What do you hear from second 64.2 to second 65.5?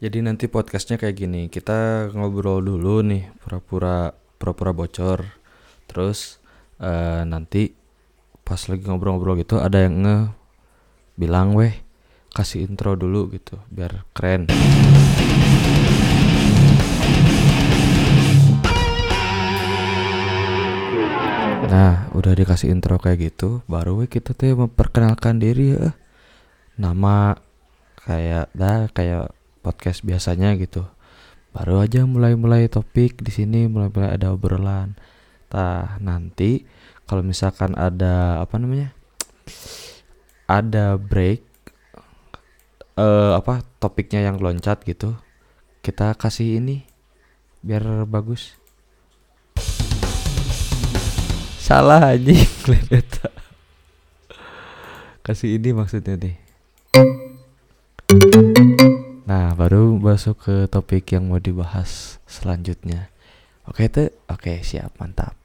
oke siap mantap.